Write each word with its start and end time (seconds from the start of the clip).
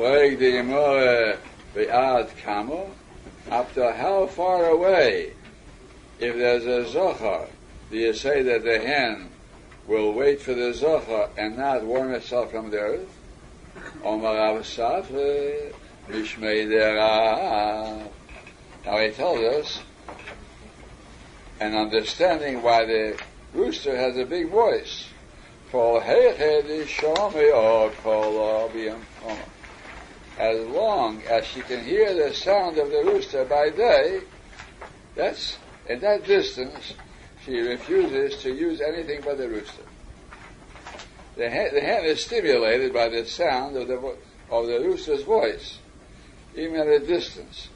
Plague 0.00 0.36
uh, 0.36 0.38
the 0.38 0.52
Gemara 0.52 1.38
Be'ad 1.74 2.30
Kamo. 2.42 2.90
Up 3.50 3.74
to 3.74 3.92
how 3.92 4.26
far 4.28 4.64
away, 4.64 5.34
if 6.18 6.36
there's 6.36 6.64
a 6.64 6.90
Zohar, 6.90 7.46
do 7.90 7.98
you 7.98 8.14
say 8.14 8.42
that 8.42 8.64
the 8.64 8.78
hen 8.78 9.28
will 9.86 10.14
wait 10.14 10.40
for 10.40 10.54
the 10.54 10.72
Zohar 10.72 11.28
and 11.36 11.58
not 11.58 11.84
warm 11.84 12.14
itself 12.14 12.50
from 12.50 12.70
the 12.70 12.78
earth? 12.78 13.10
Omar. 14.02 14.54
Now 18.86 18.98
he 18.98 19.10
tells 19.10 19.40
us 19.40 19.80
an 21.60 21.74
understanding 21.74 22.62
why 22.62 22.86
the 22.86 23.20
rooster 23.52 23.94
has 23.94 24.16
a 24.16 24.24
big 24.24 24.48
voice. 24.48 25.10
Kol 25.70 26.00
Heichedi 26.00 26.86
Shomi 26.86 27.54
or 27.54 27.90
Kol 28.02 28.70
As 30.40 30.58
long 30.68 31.20
as 31.28 31.44
she 31.44 31.60
can 31.60 31.84
hear 31.84 32.14
the 32.14 32.32
sound 32.32 32.78
of 32.78 32.90
the 32.90 33.04
rooster 33.04 33.44
by 33.44 33.68
day, 33.68 34.22
that's 35.14 35.58
in 35.86 36.00
that 36.00 36.24
distance, 36.24 36.94
she 37.44 37.60
refuses 37.60 38.42
to 38.42 38.50
use 38.50 38.80
anything 38.80 39.20
but 39.22 39.36
the 39.36 39.46
rooster. 39.46 39.82
The 41.36 41.50
hen, 41.50 41.74
the 41.74 41.82
hen 41.82 42.06
is 42.06 42.24
stimulated 42.24 42.94
by 42.94 43.10
the 43.10 43.26
sound 43.26 43.76
of 43.76 43.88
the, 43.88 44.16
of 44.50 44.66
the 44.66 44.80
rooster's 44.80 45.24
voice, 45.24 45.78
even 46.56 46.76
at 46.76 46.86
a 46.86 47.00
distance. 47.00 47.68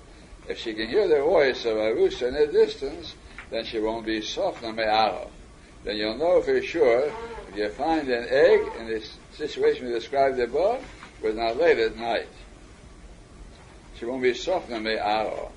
If 0.49 0.59
she 0.59 0.73
can 0.73 0.89
hear 0.89 1.07
the 1.07 1.21
voice 1.21 1.67
of 1.67 1.77
a 1.77 1.93
rooster 1.95 2.29
in 2.29 2.35
a 2.35 2.47
distance, 2.47 3.15
then 3.51 3.67
she 3.67 3.79
won't 3.79 4.07
be 4.07 4.23
sofna 4.23 4.75
me'aro. 4.75 5.29
Then 5.85 5.97
you'll 5.97 6.17
know 6.17 6.41
for 6.41 6.63
sure 6.63 7.13
if 7.47 7.55
you 7.55 7.69
find 7.69 8.09
an 8.09 8.27
egg 8.31 8.73
in 8.79 8.87
this 8.87 9.19
situation 9.37 9.87
we 9.87 9.93
described 9.93 10.41
above, 10.41 10.83
was 11.23 11.35
not 11.35 11.59
late 11.59 11.79
at 11.79 11.97
night. 11.99 12.29
She 13.99 14.05
won't 14.05 14.23
be 14.23 14.33
sofna 14.33 14.83
me'aro. 14.83 15.51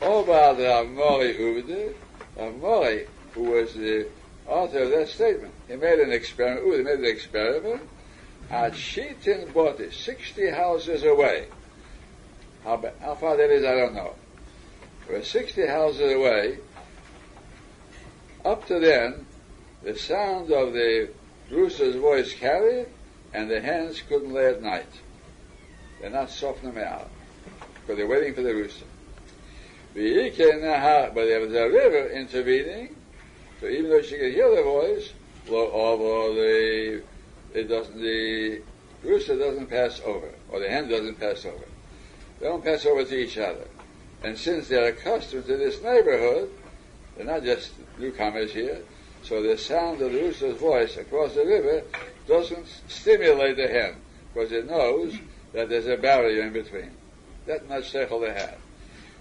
Obad 0.00 0.58
Rav 0.58 0.88
Mori 0.88 1.34
Uvde, 1.34 1.94
Rav 2.36 2.56
Mori, 2.56 3.06
who 3.32 3.42
was 3.42 3.74
the 3.74 4.06
author 4.46 4.82
of 4.82 4.90
that 4.90 5.08
statement, 5.08 5.54
he 5.68 5.76
made 5.76 5.98
an 5.98 6.12
experiment, 6.12 6.66
Uvde 6.66 6.84
made 6.84 6.98
an 6.98 7.04
experiment 7.04 7.82
at 8.50 8.72
Shitin 8.72 9.46
Boti, 9.52 9.92
60 9.92 10.50
houses 10.50 11.04
away. 11.04 11.46
How, 12.64 12.82
how 13.00 13.14
far 13.14 13.36
that 13.36 13.50
is, 13.50 13.64
I 13.64 13.74
don't 13.74 13.94
know. 13.94 14.14
We're 15.08 15.22
60 15.22 15.66
houses 15.66 16.12
away. 16.12 16.58
Up 18.44 18.66
to 18.66 18.78
then, 18.80 19.26
the 19.82 19.96
sound 19.96 20.50
of 20.50 20.72
the 20.72 21.10
rooster's 21.50 21.96
voice 21.96 22.34
carried, 22.34 22.86
and 23.32 23.50
the 23.50 23.60
hens 23.60 24.02
couldn't 24.02 24.32
lay 24.32 24.46
at 24.46 24.62
night. 24.62 24.86
They're 26.04 26.12
not 26.12 26.28
softening 26.28 26.74
them 26.74 26.84
out, 26.84 27.08
because 27.80 27.96
they're 27.96 28.06
waiting 28.06 28.34
for 28.34 28.42
the 28.42 28.54
rooster. 28.54 28.84
But 29.94 30.02
there 30.02 31.40
was 31.40 31.54
a 31.54 31.70
river 31.70 32.10
intervening, 32.10 32.94
so 33.58 33.68
even 33.68 33.88
though 33.88 34.02
she 34.02 34.18
could 34.18 34.34
hear 34.34 34.54
the 34.54 34.62
voice, 34.64 35.14
the, 35.46 37.02
it 37.54 37.68
doesn't, 37.68 37.98
the 37.98 38.60
rooster 39.02 39.38
doesn't 39.38 39.68
pass 39.70 40.02
over, 40.04 40.28
or 40.50 40.60
the 40.60 40.68
hen 40.68 40.90
doesn't 40.90 41.18
pass 41.18 41.46
over. 41.46 41.64
They 42.38 42.48
don't 42.48 42.62
pass 42.62 42.84
over 42.84 43.02
to 43.02 43.18
each 43.18 43.38
other. 43.38 43.66
And 44.22 44.36
since 44.36 44.68
they're 44.68 44.88
accustomed 44.88 45.46
to 45.46 45.56
this 45.56 45.80
neighborhood, 45.80 46.50
they're 47.16 47.24
not 47.24 47.44
just 47.44 47.72
newcomers 47.98 48.52
here, 48.52 48.82
so 49.22 49.42
the 49.42 49.56
sound 49.56 50.02
of 50.02 50.12
the 50.12 50.18
rooster's 50.18 50.58
voice 50.58 50.98
across 50.98 51.32
the 51.34 51.46
river 51.46 51.82
doesn't 52.28 52.66
stimulate 52.88 53.56
the 53.56 53.68
hen, 53.68 53.96
because 54.34 54.52
it 54.52 54.66
knows 54.66 55.14
that 55.54 55.68
there's 55.68 55.86
a 55.86 55.96
barrier 55.96 56.42
in 56.42 56.52
between. 56.52 56.90
That 57.46 57.68
much 57.68 57.92
seichel 57.92 58.20
they 58.20 58.34
have. 58.34 58.58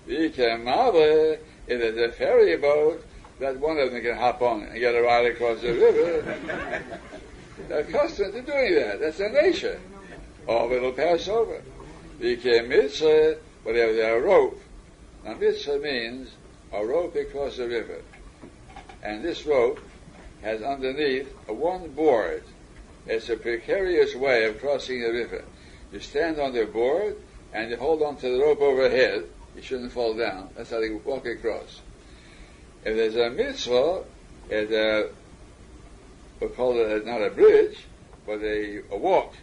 If 0.05 0.33
uh, 0.39 1.39
there's 1.67 1.97
a 1.97 2.11
ferry 2.11 2.57
boat, 2.57 3.05
that 3.39 3.57
one 3.59 3.77
of 3.77 3.91
them 3.91 4.01
can 4.01 4.17
hop 4.17 4.41
on 4.41 4.63
and 4.63 4.79
get 4.79 4.95
a 4.95 5.01
ride 5.01 5.27
across 5.27 5.61
the 5.61 5.73
river. 5.73 6.35
They're 7.67 7.79
accustomed 7.79 8.33
to 8.33 8.41
doing 8.41 8.75
that. 8.75 8.99
That's 8.99 9.17
their 9.17 9.31
nature. 9.31 9.79
Or 10.47 10.71
it'll 10.73 10.91
pass 10.91 11.27
over. 11.27 11.61
Became 12.19 12.65
uh, 12.65 12.67
mitzvah, 12.67 13.37
but 13.63 13.73
they 13.73 13.79
have 13.79 14.17
a 14.17 14.21
rope. 14.21 14.61
Now 15.23 15.35
mitzvah 15.35 15.79
means 15.79 16.31
a 16.71 16.85
rope 16.85 17.15
across 17.15 17.57
the 17.57 17.67
river. 17.67 18.01
And 19.01 19.23
this 19.23 19.45
rope 19.45 19.79
has 20.41 20.61
underneath 20.61 21.31
one 21.47 21.89
board. 21.91 22.43
It's 23.05 23.29
a 23.29 23.37
precarious 23.37 24.15
way 24.15 24.45
of 24.45 24.59
crossing 24.59 25.01
the 25.01 25.11
river. 25.11 25.43
You 25.93 25.99
stand 25.99 26.39
on 26.39 26.53
the 26.53 26.65
board 26.65 27.17
and 27.53 27.69
you 27.69 27.77
hold 27.77 28.01
on 28.01 28.17
to 28.17 28.27
the 28.27 28.43
rope 28.43 28.61
overhead. 28.61 29.25
You 29.55 29.61
shouldn't 29.61 29.91
fall 29.91 30.15
down. 30.15 30.49
That's 30.55 30.71
how 30.71 30.79
they 30.79 30.89
walk 30.89 31.27
across. 31.27 31.81
If 32.83 32.95
there's 32.97 33.15
a 33.15 33.29
mitzvah, 33.29 34.03
it's 34.49 34.71
a, 34.71 35.05
uh, 35.05 35.07
we 36.39 36.47
call 36.47 36.79
it 36.79 37.05
not 37.05 37.21
a 37.21 37.29
bridge, 37.29 37.77
but 38.25 38.41
a, 38.41 38.81
a 38.91 38.97
walk. 38.97 39.35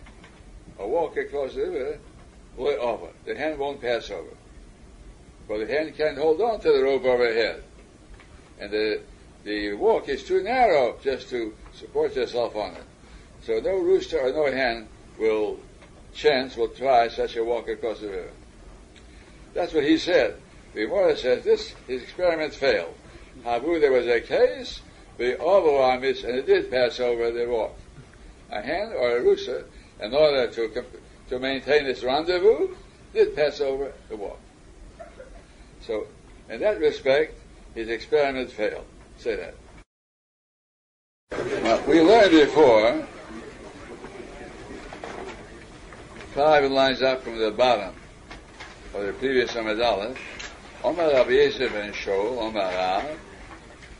A 0.81 0.89
walk 0.89 1.17
across 1.17 1.55
the 1.55 1.71
river, 1.71 1.99
over. 2.59 3.09
The 3.25 3.37
hand 3.37 3.61
won't 3.61 3.81
pass 3.81 4.11
over. 4.11 4.37
But 5.47 5.59
the 5.59 5.73
hand 5.73 5.97
can't 5.97 6.19
hold 6.19 6.41
on 6.41 6.61
to 6.61 6.73
the 6.73 6.83
rope 6.83 7.05
overhead. 7.05 7.63
And 8.59 8.73
the, 8.73 9.01
the 9.45 9.75
walk 9.75 10.09
is 10.09 10.25
too 10.25 10.43
narrow 10.43 10.97
just 11.01 11.29
to 11.31 11.55
support 11.75 12.17
yourself 12.17 12.57
on 12.57 12.75
it. 12.75 12.85
So 13.45 13.61
no 13.61 13.79
rooster 13.79 14.21
or 14.21 14.33
no 14.33 14.51
hen 14.51 14.89
will 15.17 15.61
chance, 16.13 16.57
will 16.57 16.69
try 16.69 17.09
such 17.09 17.37
a 17.37 17.45
walk 17.45 17.69
across 17.69 18.01
the 18.01 18.09
river. 18.09 18.31
That's 19.55 19.73
what 19.73 19.85
he 19.85 19.99
said. 19.99 20.37
The 20.75 20.87
Gemara 20.87 21.17
says 21.17 21.45
this, 21.45 21.75
his 21.87 22.03
experiment 22.03 22.55
failed. 22.55 22.95
Habu, 23.45 23.81
there 23.81 23.93
was 23.93 24.07
a 24.07 24.21
case, 24.21 24.81
the 25.19 25.37
Ovawamis, 25.41 26.25
and 26.25 26.37
it 26.37 26.47
did 26.47 26.71
pass 26.71 27.01
over 27.01 27.31
the 27.31 27.47
walk. 27.47 27.77
A 28.51 28.61
hen 28.61 28.93
or 28.93 29.17
a 29.17 29.23
rooster, 29.23 29.67
in 30.01 30.15
order 30.15 30.49
to, 30.49 30.85
to 31.29 31.39
maintain 31.39 31.87
its 31.87 32.03
rendezvous, 32.03 32.75
did 33.13 33.35
pass 33.35 33.61
over 33.61 33.93
the 34.09 34.17
walk. 34.17 34.39
So, 35.81 36.07
in 36.49 36.61
that 36.61 36.79
respect, 36.79 37.35
his 37.75 37.89
experiment 37.89 38.51
failed. 38.51 38.85
Say 39.19 39.37
that. 39.37 39.55
Well, 41.63 41.83
we 41.87 42.01
learned 42.01 42.33
before, 42.33 43.07
five 46.35 46.71
lines 46.71 47.03
up 47.03 47.25
from 47.25 47.39
the 47.39 47.51
bottom 47.51 47.93
of 48.95 49.05
the 49.05 49.13
previous 49.15 49.57
Amid 49.57 49.81
Omar 49.81 51.13
Rabbi 51.13 51.31
Yosef 51.31 51.73
ben 51.73 51.93
Shol, 51.93 52.39
Omar 52.39 52.73
Rav, 52.73 53.19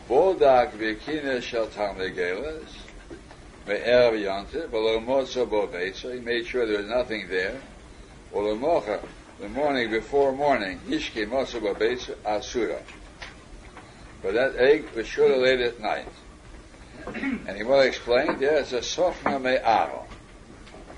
Bodak 0.09 0.73
v'kine 0.73 1.43
shel 1.43 1.67
Talmud 1.67 2.15
Gelas, 2.15 2.69
ve'erev 3.67 4.23
yonte, 4.23 4.69
v'lo 4.69 5.05
motzo 5.05 5.45
bo 5.49 5.67
beitza, 5.67 6.15
he 6.15 6.21
made 6.21 6.47
sure 6.47 6.67
there 6.67 6.79
was 6.79 6.87
nothing 6.87 7.27
there, 7.29 7.61
v'lo 8.33 8.57
mocha, 8.57 9.01
the 9.41 9.49
morning 9.49 9.91
before 9.91 10.33
morning, 10.33 10.79
Hishki 10.89 11.27
Mosaba 11.27 11.75
Beitz 11.75 12.15
Asura. 12.25 12.81
But 14.23 14.35
that 14.35 14.55
egg 14.57 14.85
was 14.95 15.07
surely 15.07 15.41
laid 15.41 15.61
at 15.63 15.81
night. 15.81 16.07
And 17.07 17.57
he 17.57 17.65
will 17.65 17.81
explain, 17.81 18.37
it's 18.41 18.73
a 18.73 18.81
Sofna 18.81 19.41
Me'aro. 19.41 20.05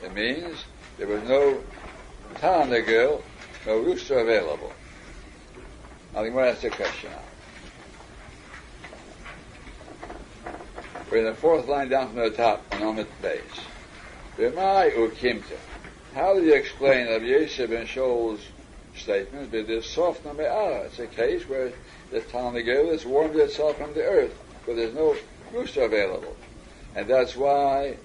It 0.03 0.13
means 0.13 0.65
there 0.99 1.07
was 1.07 1.23
no 1.25 1.61
town 2.41 2.71
girl, 2.83 3.23
no 3.67 3.79
rooster 3.79 4.19
available. 4.19 4.73
I 6.15 6.23
think 6.23 6.35
the 6.35 6.41
ask 6.43 6.61
the 6.61 6.71
question 6.71 7.11
now. 7.11 7.19
We're 11.11 11.19
in 11.19 11.25
the 11.25 11.35
fourth 11.35 11.69
line 11.69 11.89
down 11.89 12.09
from 12.09 12.17
the 12.17 12.31
top, 12.31 12.65
on 12.81 12.97
the 12.97 13.07
base. 13.21 13.43
B'mai 14.39 14.93
ukimta. 14.95 15.59
How 16.15 16.35
do 16.35 16.43
you 16.43 16.55
explain 16.55 17.07
Rabbi 17.07 17.25
Yosef 17.25 17.71
ben 17.71 17.87
Shaul's 17.87 18.41
statement? 18.97 19.51
But 19.51 19.67
this 19.67 19.89
soft 19.89 20.25
me'ara. 20.25 20.85
It's 20.85 20.99
a 20.99 21.07
case 21.07 21.49
where 21.49 21.73
the 22.11 22.21
Talmud 22.21 22.67
has 22.67 23.07
warmed 23.07 23.37
itself 23.37 23.79
from 23.79 23.95
the 23.95 24.03
earth, 24.03 24.39
but 24.67 24.77
there's 24.77 24.95
no 24.95 25.17
rooster 25.53 25.83
available. 25.83 26.37
And 26.95 27.09
that's 27.09 27.37
why 27.37 27.97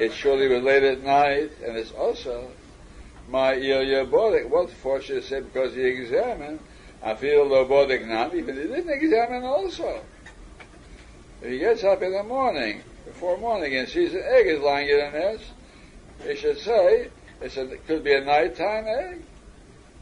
it's 0.00 0.14
surely 0.14 0.48
late 0.60 0.82
at 0.82 1.02
night, 1.02 1.50
and 1.64 1.76
it's 1.76 1.92
also 1.92 2.50
my 3.28 3.54
Ilya 3.54 4.06
Bodik. 4.06 4.48
What 4.48 4.70
for 4.70 5.00
should 5.00 5.24
say 5.24 5.40
because 5.40 5.74
he 5.74 5.82
examined, 5.82 6.58
I 7.02 7.14
feel 7.14 7.48
the 7.48 7.66
Bodik 7.66 8.06
not, 8.06 8.34
even 8.34 8.56
he 8.56 8.62
didn't 8.62 8.90
examine 8.90 9.44
also. 9.44 10.02
If 11.42 11.50
he 11.50 11.58
gets 11.58 11.84
up 11.84 12.02
in 12.02 12.12
the 12.12 12.22
morning, 12.22 12.82
before 13.04 13.36
morning, 13.36 13.76
and 13.76 13.88
sees 13.88 14.14
an 14.14 14.22
egg 14.26 14.46
is 14.46 14.60
lying 14.60 14.88
in 14.88 15.00
a 15.00 15.10
nest, 15.10 15.44
he 16.26 16.34
should 16.34 16.58
say, 16.58 17.08
it's 17.42 17.56
a, 17.58 17.70
it 17.70 17.86
could 17.86 18.02
be 18.02 18.14
a 18.14 18.24
nighttime 18.24 18.86
egg. 18.86 19.22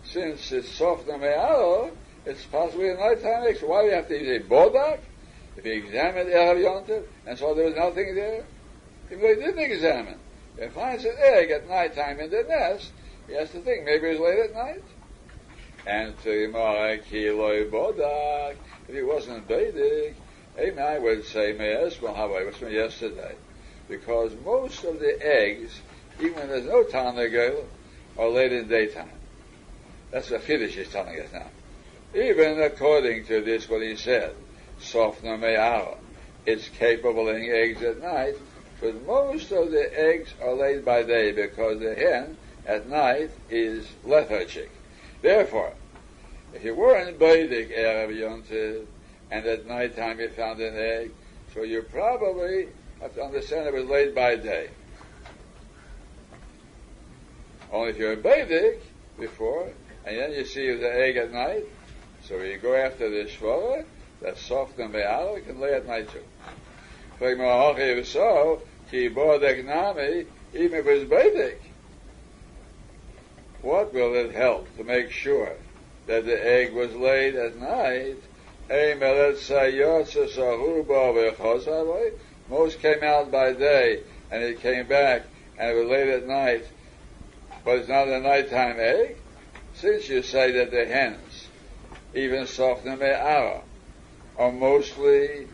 Since 0.05 0.53
it's 0.53 0.69
soft 0.71 1.07
me'aro, 1.07 1.91
it's 2.25 2.45
possibly 2.45 2.91
a 2.91 2.95
nighttime 2.95 3.45
egg. 3.49 3.59
So 3.59 3.67
why 3.67 3.83
do 3.83 3.89
you 3.89 3.95
have 3.95 4.09
to 4.09 4.19
use 4.19 4.43
a 4.43 4.49
bodak? 4.49 5.01
If 5.57 5.65
he 5.65 5.71
examined 5.73 6.31
Erev 6.31 7.05
and 7.27 7.39
saw 7.39 7.53
there 7.55 7.67
was 7.67 7.75
nothing 7.75 8.15
there, 8.15 8.45
though 9.11 9.29
he 9.29 9.35
didn't 9.35 9.59
examine, 9.59 10.19
and 10.61 10.73
finds 10.73 11.05
an 11.05 11.15
egg 11.19 11.51
at 11.51 11.69
night 11.69 11.95
time 11.95 12.21
in 12.21 12.31
the 12.31 12.45
nest, 12.49 12.91
he 13.27 13.35
has 13.35 13.51
to 13.51 13.61
think 13.61 13.85
maybe 13.85 14.09
it's 14.09 14.21
late 14.21 14.39
at 14.39 14.55
night. 14.55 14.83
And 15.87 16.17
bodak, 16.19 17.03
if 18.89 18.95
he 18.95 19.03
wasn't 19.03 19.47
Vedic, 19.47 20.15
I 20.59 20.99
would 20.99 21.25
say 21.25 21.53
Me'ez 21.53 22.01
well, 22.03 22.15
how 22.15 22.29
was 22.29 22.57
from 22.57 22.73
yesterday. 22.73 23.35
Because 23.89 24.33
most 24.45 24.85
of 24.85 24.99
the 24.99 25.19
eggs, 25.25 25.81
even 26.21 26.35
when 26.35 26.49
there's 26.49 26.67
no 26.67 26.85
Tanagel, 26.85 27.65
are 28.19 28.29
laid 28.29 28.53
in 28.53 28.69
daytime. 28.69 29.09
That's 30.11 30.31
what 30.31 30.43
Fiddish 30.43 30.77
is 30.77 30.89
telling 30.89 31.19
us 31.21 31.33
now. 31.33 31.47
Even 32.15 32.61
according 32.61 33.27
to 33.27 33.43
this, 33.43 33.69
what 33.69 33.83
he 33.83 33.97
said, 33.97 34.35
Sofna 34.81 35.39
Me'ara, 35.39 35.97
it's 36.45 36.69
capable 36.69 37.29
of 37.29 37.35
laying 37.35 37.51
eggs 37.51 37.83
at 37.83 38.01
night, 38.01 38.35
but 38.81 39.07
most 39.07 39.51
of 39.51 39.71
the 39.71 39.91
eggs 39.99 40.33
are 40.43 40.55
laid 40.55 40.85
by 40.85 41.03
day 41.03 41.33
because 41.33 41.81
the 41.81 41.95
hen 41.95 42.37
at 42.67 42.89
night 42.89 43.31
is 43.51 43.87
lethargic. 44.05 44.71
Therefore, 45.23 45.73
if 46.55 46.65
you 46.65 46.75
weren't 46.75 47.19
Vedic 47.19 47.71
Erev 47.71 48.15
Yontiv, 48.15 48.87
and 49.31 49.45
at 49.47 49.67
night 49.67 49.97
time 49.97 50.21
you 50.21 50.29
found 50.31 50.61
an 50.61 50.77
egg, 50.77 51.11
so 51.53 51.63
you 51.63 51.83
probably 51.83 52.69
have 53.01 53.15
to 53.15 53.23
understand 53.23 53.67
it 53.67 53.75
was 53.75 53.87
laid 53.87 54.15
by 54.15 54.37
day. 54.37 54.71
Only 57.73 57.91
if 57.91 57.99
you're 57.99 58.17
Vedic 58.17 58.83
before, 59.19 59.69
and 60.07 60.17
then 60.17 60.33
you 60.33 60.45
see 60.45 60.73
the 60.75 60.93
egg 60.93 61.17
at 61.17 61.33
night, 61.33 61.65
so 62.23 62.39
you 62.39 62.59
go 62.59 62.75
after 62.75 63.11
the 63.11 63.29
shvara, 63.29 63.85
that's 64.23 64.41
soft 64.41 64.79
and 64.79 64.93
be'al, 64.93 65.39
can 65.41 65.61
lay 65.61 65.75
at 65.75 65.87
night 65.87 66.11
too. 66.11 66.23
So, 67.19 67.27
even 70.55 70.79
if 70.79 70.87
it's 70.87 71.05
Vedic, 71.09 71.61
what 73.63 73.93
will 73.93 74.15
it 74.15 74.35
help 74.35 74.77
to 74.77 74.85
make 74.85 75.11
sure 75.11 75.53
that 76.07 76.25
the 76.25 76.47
egg 76.47 76.73
was 76.73 76.95
laid 76.95 77.35
at 77.35 77.57
night? 77.57 78.19
Most 82.51 82.81
came 82.81 83.03
out 83.03 83.33
by 83.33 83.53
day, 83.53 84.03
and 84.31 84.43
it 84.43 84.61
came 84.61 84.87
back, 84.87 85.23
and 85.59 85.71
it 85.71 85.75
was 85.75 85.89
late 85.89 86.09
at 86.09 86.27
night, 86.27 86.65
but 87.65 87.79
it's 87.79 87.89
not 87.89 88.09
a 88.09 88.21
nighttime 88.21 88.77
egg. 88.79 89.17
Since 89.75 90.09
you 90.09 90.23
say 90.23 90.53
that 90.53 90.71
the 90.71 90.87
hens, 90.87 91.49
even 92.15 92.47
soften 92.47 92.99
me'ara, 92.99 93.63
are 94.37 94.53
mostly 94.53 95.47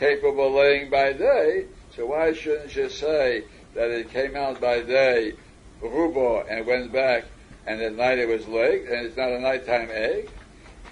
capable 0.00 0.50
laying 0.50 0.88
by 0.88 1.12
day, 1.12 1.66
so 1.94 2.06
why 2.06 2.32
shouldn't 2.32 2.74
you 2.74 2.88
say 2.88 3.44
that 3.74 3.90
it 3.90 4.10
came 4.10 4.34
out 4.34 4.58
by 4.58 4.80
day, 4.80 5.34
rubo, 5.82 6.44
and 6.50 6.66
went 6.66 6.90
back 6.90 7.24
and 7.66 7.82
at 7.82 7.94
night 7.94 8.18
it 8.18 8.26
was 8.26 8.48
laid, 8.48 8.86
and 8.86 9.06
it's 9.06 9.16
not 9.16 9.30
a 9.30 9.38
nighttime 9.38 9.90
egg, 9.92 10.30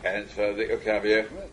and 0.04 0.28
for 0.28 0.52
the 0.52 0.64
Ukaviyachman, 0.64 1.48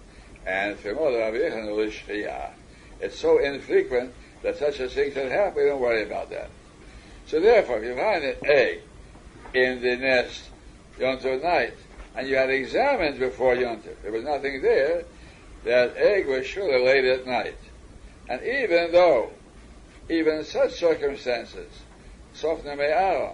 and 0.46 0.78
for 0.78 0.94
Mother 0.94 1.20
Aviyachman, 1.20 2.52
it's 3.00 3.18
so 3.18 3.40
infrequent 3.40 4.14
that 4.44 4.58
such 4.58 4.82
a 4.82 4.90
thing 4.90 5.14
can 5.14 5.32
happen, 5.32 5.64
we 5.64 5.70
don't 5.70 5.80
worry 5.80 6.04
about 6.04 6.30
that. 6.32 6.50
So 7.26 7.40
therefore, 7.40 7.78
if 7.78 7.86
you 7.86 7.96
find 7.96 8.24
an 8.24 8.36
egg 8.44 8.82
in 9.54 9.82
the 9.82 9.96
nest 9.96 10.50
Yontif 11.00 11.42
night, 11.42 11.74
and 12.16 12.28
you 12.28 12.36
had 12.36 12.50
examined 12.50 13.18
before 13.18 13.56
Yontif, 13.56 14.02
there 14.04 14.12
was 14.12 14.26
nothing 14.26 14.62
there, 14.62 15.06
that 15.66 15.98
egg 15.98 16.28
was 16.28 16.46
surely 16.46 16.84
laid 16.84 17.06
at 17.06 17.26
night. 17.26 17.58
And 18.30 18.42
even 18.42 18.92
though, 18.92 19.32
even 20.10 20.40
in 20.40 20.46
such 20.46 20.74
circumstances, 20.74 21.72
Sofna 22.34 22.78
Me'ara, 22.78 23.34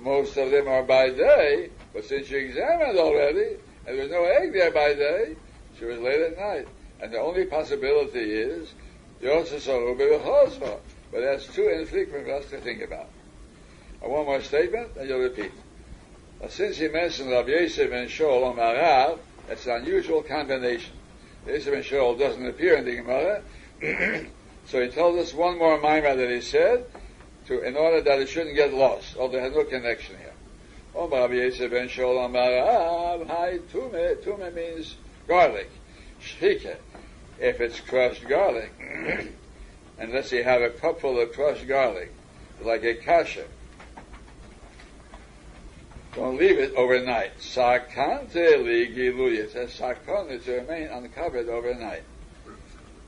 most 0.00 0.36
of 0.36 0.50
them 0.50 0.68
are 0.68 0.82
by 0.82 1.10
day, 1.10 1.70
but 1.92 2.04
since 2.04 2.30
you 2.30 2.38
examined 2.38 2.98
already, 2.98 3.56
and 3.86 3.98
there 3.98 4.02
was 4.02 4.10
no 4.10 4.24
egg 4.24 4.52
there 4.52 4.70
by 4.70 4.94
day, 4.94 5.36
she 5.78 5.84
was 5.84 5.98
late 6.00 6.20
at 6.20 6.38
night. 6.38 6.68
And 7.00 7.12
the 7.12 7.18
only 7.18 7.44
possibility 7.44 8.32
is 8.32 8.72
but 9.22 11.20
that's 11.20 11.46
too 11.46 11.68
infrequent 11.68 12.26
for 12.26 12.34
us 12.34 12.50
to 12.50 12.58
think 12.58 12.82
about. 12.82 13.08
And 14.02 14.10
one 14.10 14.26
more 14.26 14.42
statement, 14.42 14.96
and 14.98 15.08
you'll 15.08 15.20
repeat. 15.20 15.52
Now, 16.40 16.48
since 16.48 16.78
he 16.78 16.88
mentioned 16.88 17.30
Rav 17.30 17.48
Yosef 17.48 17.92
and 17.92 18.10
Shaul 18.10 18.50
on 18.50 18.56
Marav, 18.56 19.20
that's 19.46 19.66
an 19.66 19.82
unusual 19.82 20.22
combination. 20.22 20.92
Yosef 21.46 21.74
and 21.74 21.84
Shaul 21.84 22.18
doesn't 22.18 22.46
appear 22.46 22.76
in 22.76 22.84
the 22.84 22.96
Gemara, 22.96 23.42
so 24.66 24.82
he 24.82 24.88
tells 24.88 25.18
us 25.18 25.34
one 25.34 25.58
more 25.58 25.80
mimer 25.80 26.14
that 26.14 26.30
he 26.30 26.40
said, 26.40 26.84
to, 27.46 27.62
in 27.62 27.76
order 27.76 28.00
that 28.00 28.20
it 28.20 28.28
shouldn't 28.28 28.54
get 28.54 28.72
lost, 28.72 29.16
although 29.16 29.32
there 29.32 29.42
has 29.42 29.54
no 29.54 29.64
connection 29.64 30.16
here. 30.18 30.32
Oh, 30.94 31.08
Rabbi 31.08 31.34
Yosef 31.34 31.70
ben 31.70 31.88
Sholem 31.88 32.32
Barav, 32.32 33.26
hi, 33.26 33.58
tume, 33.72 34.22
tume 34.22 34.54
means 34.54 34.96
garlic, 35.26 35.70
shike. 36.20 36.78
If 37.40 37.60
it's 37.60 37.80
crushed 37.80 38.28
garlic, 38.28 38.72
unless 39.98 40.30
you 40.30 40.44
have 40.44 40.62
a 40.62 40.70
cupful 40.70 41.18
of 41.20 41.32
crushed 41.32 41.66
garlic, 41.66 42.12
like 42.62 42.84
a 42.84 42.94
kasha, 42.94 43.44
don't 46.14 46.36
leave 46.36 46.58
it 46.58 46.74
overnight. 46.74 47.38
Sakante 47.38 48.56
ligiluya. 48.56 49.44
It 49.44 49.52
says 49.52 49.72
sakon 49.72 50.38
to 50.40 50.52
remain 50.52 50.88
uncovered 50.88 51.48
overnight. 51.48 52.02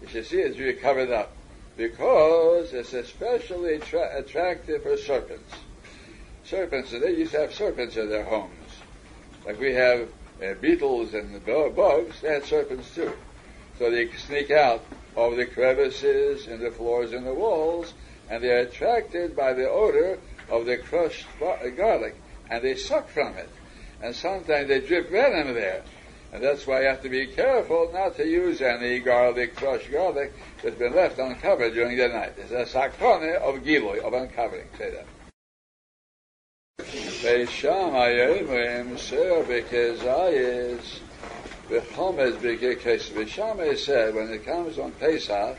You 0.00 0.08
should 0.08 0.26
see 0.26 0.38
it's 0.38 0.58
really 0.58 0.74
covered 0.74 1.10
up 1.10 1.34
because 1.76 2.72
it's 2.72 2.92
especially 2.92 3.78
tra- 3.78 4.18
attractive 4.18 4.82
for 4.82 4.96
serpents. 4.96 5.52
Serpents, 6.44 6.90
they 6.90 7.16
used 7.16 7.32
to 7.32 7.40
have 7.40 7.54
serpents 7.54 7.96
in 7.96 8.08
their 8.08 8.24
homes. 8.24 8.50
Like 9.46 9.58
we 9.58 9.74
have 9.74 10.08
uh, 10.42 10.54
beetles 10.60 11.14
and 11.14 11.44
bugs, 11.44 12.20
they 12.20 12.32
had 12.32 12.44
serpents 12.44 12.94
too. 12.94 13.12
So 13.78 13.90
they 13.90 14.10
sneak 14.12 14.50
out 14.50 14.84
of 15.16 15.36
the 15.36 15.46
crevices 15.46 16.46
in 16.46 16.60
the 16.60 16.70
floors 16.70 17.12
and 17.12 17.26
the 17.26 17.34
walls, 17.34 17.94
and 18.28 18.42
they're 18.42 18.60
attracted 18.60 19.36
by 19.36 19.52
the 19.52 19.68
odor 19.68 20.18
of 20.50 20.66
the 20.66 20.76
crushed 20.76 21.26
garlic, 21.38 22.16
and 22.50 22.62
they 22.62 22.76
suck 22.76 23.08
from 23.08 23.34
it. 23.36 23.50
And 24.02 24.14
sometimes 24.14 24.68
they 24.68 24.80
drip 24.80 25.10
venom 25.10 25.54
there. 25.54 25.82
And 26.32 26.42
that's 26.42 26.66
why 26.66 26.80
you 26.82 26.88
have 26.88 27.02
to 27.02 27.08
be 27.08 27.28
careful 27.28 27.90
not 27.92 28.16
to 28.16 28.26
use 28.26 28.60
any 28.60 28.98
garlic, 28.98 29.54
crushed 29.54 29.90
garlic, 29.92 30.32
that's 30.62 30.76
been 30.76 30.94
left 30.94 31.18
uncovered 31.18 31.74
during 31.74 31.96
the 31.96 32.08
night. 32.08 32.32
It's 32.36 32.50
a 32.50 32.64
sakone 32.64 33.36
of 33.36 33.62
giloy, 33.62 34.00
of 34.00 34.12
uncovering. 34.14 34.66
Say 34.76 34.90
that. 34.90 35.06
Beisham 36.80 37.92
ayomim 37.92 38.98
ser 38.98 39.44
bekezayis 39.44 40.98
v'chomed 41.68 42.32
bekekes. 42.38 43.10
Beisham 43.12 43.78
said 43.78 44.14
when 44.16 44.28
it 44.30 44.44
comes 44.44 44.78
on 44.78 44.90
Pesach, 44.92 45.56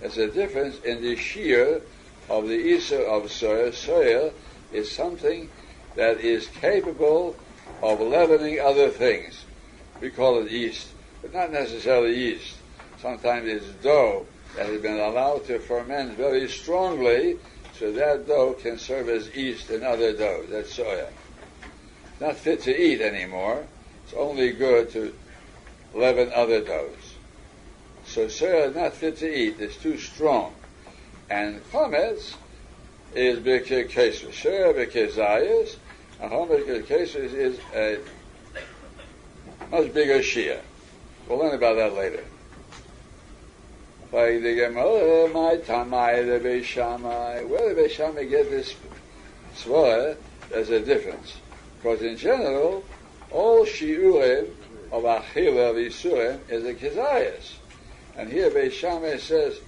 there's 0.00 0.18
a 0.18 0.26
difference 0.26 0.80
in 0.80 1.00
the 1.00 1.14
shear 1.14 1.80
of 2.28 2.48
the 2.48 2.56
Isa 2.56 3.02
of 3.02 3.24
soya. 3.26 3.70
Soya 3.70 4.32
is 4.72 4.90
something 4.90 5.48
that 5.96 6.20
is 6.20 6.46
capable 6.48 7.36
of 7.82 8.00
leavening 8.00 8.60
other 8.60 8.90
things. 8.90 9.44
We 10.00 10.10
call 10.10 10.40
it 10.42 10.50
yeast, 10.50 10.88
but 11.22 11.34
not 11.34 11.52
necessarily 11.52 12.14
yeast. 12.14 12.56
Sometimes 13.00 13.48
it's 13.48 13.84
dough 13.84 14.26
that 14.56 14.66
has 14.66 14.80
been 14.80 14.98
allowed 14.98 15.46
to 15.46 15.58
ferment 15.58 16.16
very 16.16 16.48
strongly, 16.48 17.36
so 17.78 17.92
that 17.92 18.26
dough 18.26 18.54
can 18.54 18.78
serve 18.78 19.08
as 19.08 19.34
yeast 19.34 19.70
in 19.70 19.84
other 19.84 20.12
doughs. 20.12 20.48
That's 20.50 20.76
soya. 20.76 21.08
Not 22.20 22.36
fit 22.36 22.62
to 22.62 22.76
eat 22.76 23.00
anymore. 23.00 23.64
It's 24.04 24.14
only 24.14 24.52
good 24.52 24.90
to 24.92 25.14
leaven 25.94 26.32
other 26.34 26.60
doughs. 26.60 27.14
So 28.04 28.26
soya 28.26 28.70
is 28.70 28.76
not 28.76 28.94
fit 28.94 29.18
to 29.18 29.32
eat. 29.32 29.60
It's 29.60 29.76
too 29.76 29.98
strong. 29.98 30.54
And 31.30 31.60
chametz 31.70 32.34
is. 33.14 33.38
Soya 33.40 34.74
bikir 34.74 35.10
zayis. 35.12 35.76
And 36.20 36.30
chametz 36.30 36.66
bikir 36.66 37.14
is 37.16 37.58
a 37.74 37.98
much 39.70 39.92
bigger 39.92 40.20
shia. 40.20 40.60
We'll 41.28 41.38
learn 41.38 41.54
about 41.54 41.76
that 41.76 41.94
later. 41.94 42.24
Like 44.10 44.42
the 44.42 44.54
Gemara, 44.54 44.84
oh, 44.84 45.30
my 45.34 45.56
Tamai, 45.56 46.24
the 46.24 46.48
Beishamai. 46.48 47.46
Where 47.46 47.74
the 47.74 47.82
Beishamai 47.82 48.28
get 48.30 48.48
this 48.48 48.74
svara, 49.54 50.16
there's 50.48 50.70
a 50.70 50.80
difference. 50.80 51.36
Because 51.76 52.00
in 52.00 52.16
general, 52.16 52.82
all 53.30 53.66
shiurim 53.66 54.48
of 54.90 55.02
Achila 55.02 55.70
of 55.70 55.76
Yisurim 55.76 56.40
is 56.48 56.64
a 56.64 56.72
Kezias. 56.72 57.52
And 58.16 58.32
here 58.32 58.50
Beishamai 58.50 59.20
says, 59.20 59.58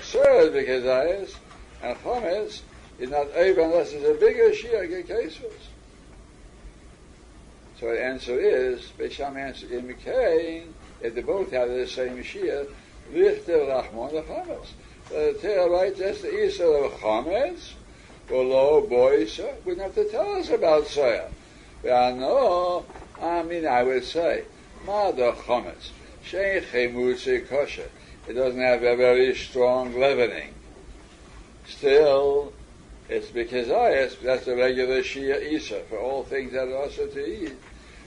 serve 0.00 0.54
the 0.54 0.64
Kezias, 0.64 1.34
and 1.82 1.96
Chometz 1.98 2.62
is 2.98 3.10
not 3.10 3.28
able 3.34 3.64
unless 3.64 3.92
it's 3.92 4.04
a 4.04 4.14
bigger 4.14 4.50
Shia 4.50 4.88
Kekesus. 4.88 5.68
So 7.78 7.90
the 7.90 8.02
answer 8.02 8.38
is, 8.38 8.90
Beishamai 8.98 9.48
answered, 9.48 9.70
in 9.70 9.86
McCain, 9.86 10.68
if 11.02 11.14
they 11.14 11.22
both 11.22 11.50
have 11.52 11.68
the 11.68 11.86
same 11.86 12.16
Shia, 12.18 12.66
Lichter 13.12 13.46
the 13.46 14.22
Chametz. 14.22 14.68
The 15.10 15.38
Torah 15.40 15.70
writes 15.70 15.98
that's 15.98 16.22
the 16.22 16.28
Isra 16.28 16.86
of 16.86 16.92
Chametz, 17.00 17.74
Olo 18.30 18.80
boys 18.80 19.40
wouldn't 19.64 19.82
have 19.82 19.94
to 19.94 20.10
tell 20.10 20.34
us 20.34 20.50
about 20.50 20.84
soya. 20.84 21.28
No, 21.84 22.84
I 23.22 23.42
mean, 23.44 23.66
I 23.66 23.84
would 23.84 24.04
say, 24.04 24.44
ma 24.84 25.12
the 25.12 25.32
chometz, 25.32 25.90
shein 26.24 27.48
kosher. 27.48 27.88
It 28.26 28.32
doesn't 28.32 28.60
have 28.60 28.82
a 28.82 28.96
very 28.96 29.34
strong 29.36 29.94
leavening. 29.94 30.54
Still, 31.68 32.52
it's 33.08 33.30
because 33.30 33.70
I 33.70 33.92
ask 33.92 34.20
that's 34.20 34.44
the 34.46 34.56
regular 34.56 35.02
Shia 35.02 35.42
Isa 35.42 35.80
for 35.88 35.98
all 35.98 36.24
things 36.24 36.52
that 36.52 36.68
are 36.68 36.76
also 36.76 37.06
to 37.06 37.26
eat. 37.26 37.52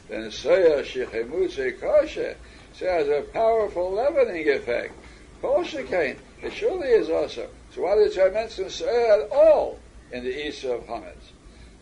Then 0.10 0.24
soya 0.32 0.82
shechemutze 0.84 1.80
kosher 1.80 2.36
so 2.74 2.86
it 2.86 2.92
has 2.92 3.08
a 3.08 3.22
powerful 3.34 3.94
leavening 3.94 4.50
effect. 4.50 4.94
Kosher 5.42 5.86
it 6.42 6.54
surely 6.54 6.88
is 6.88 7.10
also. 7.10 7.48
So 7.74 7.82
why 7.82 7.96
did 7.96 8.18
I 8.18 8.30
mention 8.30 8.66
soya 8.66 9.24
at 9.24 9.32
all 9.32 9.80
in 10.12 10.24
the 10.24 10.48
Isa 10.48 10.74
of 10.74 10.88
Hametz? 10.88 11.32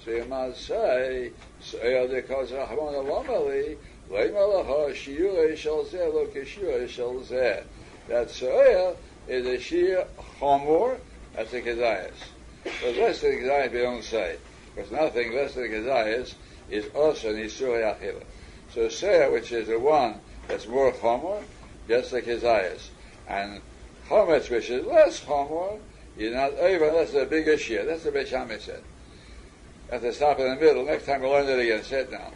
So 0.03 0.11
you 0.11 0.25
must 0.25 0.65
say, 0.65 1.31
soya 1.61 2.27
kosher 2.27 2.65
hamon 2.65 2.95
alamali, 2.95 3.77
leimalacha 4.09 4.93
shiyure 4.93 5.55
shel 5.55 5.85
zeh 5.85 6.11
lo 6.11 6.25
zeh. 6.27 7.63
That 8.07 8.27
soya 8.27 8.95
is 9.27 9.45
a 9.45 9.57
shia 9.57 10.07
chomor, 10.39 10.97
that's 11.37 11.51
the 11.51 11.61
kedayas. 11.61 12.11
But 12.63 12.97
less 12.97 13.21
than 13.21 13.31
Kezias 13.33 13.71
we 13.71 13.79
don't 13.79 14.03
say, 14.03 14.37
because 14.75 14.91
nothing 14.91 15.35
less 15.35 15.53
than 15.53 15.65
Kezias 15.65 16.33
is 16.69 16.87
also 16.95 17.31
Nisur 17.31 17.79
Yachila. 17.79 18.23
So 18.73 18.87
Seah, 18.87 19.31
which 19.31 19.51
is 19.51 19.67
the 19.67 19.79
one 19.79 20.15
that's 20.47 20.67
more 20.67 20.91
Chomer, 20.91 21.43
just 21.87 22.11
like 22.11 22.25
Kezias. 22.25 22.89
And 23.27 23.61
Chometz, 24.09 24.49
which 24.49 24.71
is 24.71 24.85
less 24.87 25.23
Chomer, 25.23 25.79
you're 26.17 26.33
not 26.33 26.53
over, 26.53 26.91
that's 26.91 27.13
a 27.13 27.25
big 27.25 27.47
issue. 27.47 27.85
That's 27.85 28.03
the 28.03 28.11
Beit 28.11 28.29
Shammai 28.29 28.57
said. 28.57 28.81
At 29.91 30.01
the 30.01 30.11
stop 30.11 30.39
in 30.39 30.49
the 30.49 30.55
middle. 30.55 30.85
Next 30.85 31.05
time 31.05 31.21
we'll 31.21 31.31
learn 31.31 31.47
it 31.47 31.59
again. 31.59 31.83
Sit 31.83 32.09
down. 32.09 32.33